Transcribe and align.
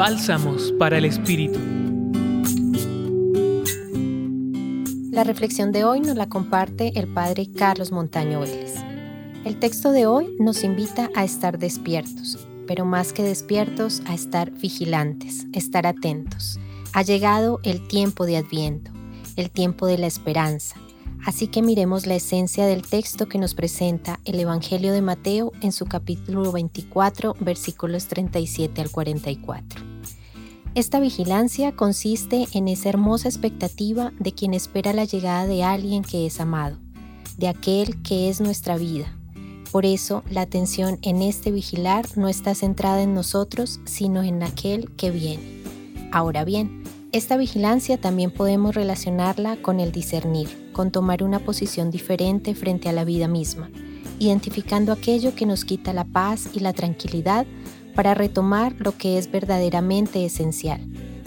Bálsamos 0.00 0.72
para 0.78 0.96
el 0.96 1.04
Espíritu. 1.04 1.58
La 5.10 5.24
reflexión 5.24 5.72
de 5.72 5.84
hoy 5.84 6.00
nos 6.00 6.16
la 6.16 6.26
comparte 6.26 6.98
el 6.98 7.06
Padre 7.06 7.50
Carlos 7.54 7.92
Montaño 7.92 8.40
Vélez. 8.40 8.76
El 9.44 9.58
texto 9.58 9.92
de 9.92 10.06
hoy 10.06 10.34
nos 10.38 10.64
invita 10.64 11.10
a 11.14 11.22
estar 11.22 11.58
despiertos, 11.58 12.38
pero 12.66 12.86
más 12.86 13.12
que 13.12 13.22
despiertos, 13.22 14.00
a 14.06 14.14
estar 14.14 14.50
vigilantes, 14.52 15.46
estar 15.52 15.86
atentos. 15.86 16.58
Ha 16.94 17.02
llegado 17.02 17.60
el 17.62 17.86
tiempo 17.86 18.24
de 18.24 18.38
Adviento, 18.38 18.90
el 19.36 19.50
tiempo 19.50 19.86
de 19.86 19.98
la 19.98 20.06
esperanza, 20.06 20.76
Así 21.26 21.48
que 21.48 21.60
miremos 21.60 22.06
la 22.06 22.14
esencia 22.14 22.64
del 22.64 22.80
texto 22.80 23.28
que 23.28 23.36
nos 23.36 23.54
presenta 23.54 24.20
el 24.24 24.40
Evangelio 24.40 24.94
de 24.94 25.02
Mateo 25.02 25.52
en 25.60 25.70
su 25.70 25.84
capítulo 25.84 26.50
24, 26.50 27.36
versículos 27.40 28.06
37 28.06 28.80
al 28.80 28.90
44. 28.90 29.89
Esta 30.76 31.00
vigilancia 31.00 31.72
consiste 31.72 32.46
en 32.52 32.68
esa 32.68 32.90
hermosa 32.90 33.28
expectativa 33.28 34.12
de 34.20 34.32
quien 34.32 34.54
espera 34.54 34.92
la 34.92 35.04
llegada 35.04 35.48
de 35.48 35.64
alguien 35.64 36.02
que 36.04 36.26
es 36.26 36.38
amado, 36.38 36.78
de 37.36 37.48
aquel 37.48 38.00
que 38.02 38.28
es 38.28 38.40
nuestra 38.40 38.76
vida. 38.76 39.12
Por 39.72 39.84
eso 39.84 40.22
la 40.30 40.42
atención 40.42 41.00
en 41.02 41.22
este 41.22 41.50
vigilar 41.50 42.06
no 42.16 42.28
está 42.28 42.54
centrada 42.54 43.02
en 43.02 43.14
nosotros, 43.14 43.80
sino 43.84 44.22
en 44.22 44.44
aquel 44.44 44.92
que 44.92 45.10
viene. 45.10 45.42
Ahora 46.12 46.44
bien, 46.44 46.84
esta 47.10 47.36
vigilancia 47.36 48.00
también 48.00 48.30
podemos 48.30 48.76
relacionarla 48.76 49.56
con 49.56 49.80
el 49.80 49.90
discernir, 49.90 50.70
con 50.72 50.92
tomar 50.92 51.24
una 51.24 51.40
posición 51.40 51.90
diferente 51.90 52.54
frente 52.54 52.88
a 52.88 52.92
la 52.92 53.04
vida 53.04 53.26
misma, 53.26 53.70
identificando 54.20 54.92
aquello 54.92 55.34
que 55.34 55.46
nos 55.46 55.64
quita 55.64 55.92
la 55.92 56.04
paz 56.04 56.48
y 56.52 56.60
la 56.60 56.72
tranquilidad 56.72 57.46
para 57.96 58.14
retomar 58.14 58.76
lo 58.78 58.96
que 58.96 59.18
es 59.18 59.30
verdaderamente 59.30 60.24
esencial, 60.24 60.80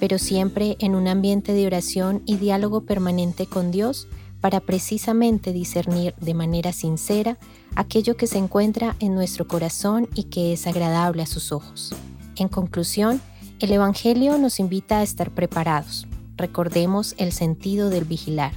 pero 0.00 0.18
siempre 0.18 0.76
en 0.78 0.94
un 0.94 1.08
ambiente 1.08 1.52
de 1.52 1.66
oración 1.66 2.22
y 2.24 2.36
diálogo 2.36 2.82
permanente 2.86 3.46
con 3.46 3.70
Dios 3.70 4.08
para 4.40 4.60
precisamente 4.60 5.52
discernir 5.52 6.14
de 6.20 6.32
manera 6.32 6.72
sincera 6.72 7.36
aquello 7.74 8.16
que 8.16 8.26
se 8.26 8.38
encuentra 8.38 8.96
en 9.00 9.14
nuestro 9.14 9.46
corazón 9.46 10.08
y 10.14 10.24
que 10.24 10.52
es 10.52 10.66
agradable 10.66 11.22
a 11.22 11.26
sus 11.26 11.52
ojos. 11.52 11.94
En 12.36 12.48
conclusión, 12.48 13.20
el 13.58 13.72
Evangelio 13.72 14.38
nos 14.38 14.60
invita 14.60 14.98
a 14.98 15.02
estar 15.02 15.30
preparados. 15.30 16.06
Recordemos 16.36 17.14
el 17.18 17.32
sentido 17.32 17.90
del 17.90 18.04
vigilar, 18.04 18.52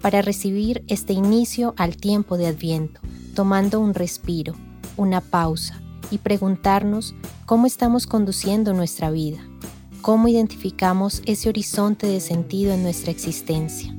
para 0.00 0.22
recibir 0.22 0.84
este 0.88 1.12
inicio 1.12 1.74
al 1.76 1.96
tiempo 1.96 2.36
de 2.36 2.46
Adviento, 2.46 3.00
tomando 3.38 3.78
un 3.78 3.94
respiro, 3.94 4.54
una 4.96 5.20
pausa 5.20 5.80
y 6.10 6.18
preguntarnos 6.18 7.14
cómo 7.46 7.68
estamos 7.68 8.08
conduciendo 8.08 8.74
nuestra 8.74 9.12
vida, 9.12 9.38
cómo 10.02 10.26
identificamos 10.26 11.22
ese 11.24 11.48
horizonte 11.48 12.08
de 12.08 12.18
sentido 12.18 12.72
en 12.72 12.82
nuestra 12.82 13.12
existencia. 13.12 13.94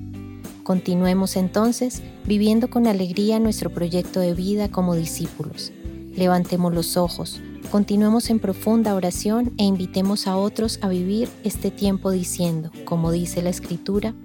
Continuemos 0.64 1.38
entonces 1.38 2.04
viviendo 2.26 2.70
con 2.70 2.86
alegría 2.86 3.40
nuestro 3.40 3.70
proyecto 3.70 4.20
de 4.20 4.34
vida 4.34 4.70
como 4.72 4.94
discípulos. 4.94 5.72
Levantemos 6.17 6.73
los 6.73 6.98
ojos, 6.98 7.40
Continuemos 7.72 8.32
en 8.32 8.40
profunda 8.40 8.95
oración 8.95 9.54
e 9.58 9.64
invitemos 9.64 10.28
a 10.28 10.36
otros 10.36 10.80
a 10.82 10.90
vivir 10.90 11.30
este 11.44 11.72
tiempo 11.72 12.12
diciendo, 12.12 12.72
como 12.84 13.12
dice 13.12 13.42
la 13.44 13.52
Escritura, 13.52 14.16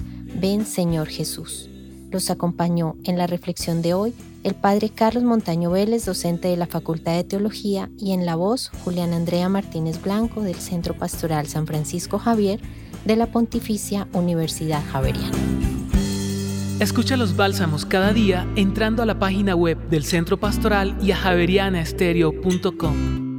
ven 0.41 0.65
Señor 0.65 1.09
Jesús. 1.09 1.69
Los 2.15 2.31
acompañó 2.31 2.97
en 3.03 3.19
la 3.19 3.27
reflexión 3.27 3.83
de 3.83 3.93
hoy 3.93 4.15
el 4.45 4.55
Padre 4.55 4.89
Carlos 4.89 5.25
Montaño 5.25 5.73
Vélez, 5.73 6.05
docente 6.05 6.47
de 6.47 6.57
la 6.57 6.69
Facultad 6.69 7.17
de 7.17 7.25
Teología, 7.25 7.91
y 7.99 8.13
en 8.13 8.25
la 8.25 8.37
voz 8.37 8.71
Julián 8.85 9.13
Andrea 9.13 9.49
Martínez 9.49 10.01
Blanco 10.01 10.43
del 10.43 10.55
Centro 10.55 10.95
Pastoral 10.95 11.49
San 11.49 11.67
Francisco 11.67 12.21
Javier 12.21 12.61
de 13.05 13.17
la 13.17 13.27
Pontificia 13.27 14.07
Universidad 14.13 14.81
Javeriana. 14.93 15.37
Escucha 16.79 17.17
los 17.17 17.35
bálsamos 17.35 17.85
cada 17.85 18.13
día 18.13 18.47
entrando 18.55 19.03
a 19.03 19.07
la 19.07 19.19
página 19.19 19.57
web 19.57 19.77
del 19.89 20.05
Centro 20.05 20.39
Pastoral 20.39 20.97
y 21.03 21.11
a 21.11 21.17
javerianaestereo.com. 21.17 23.34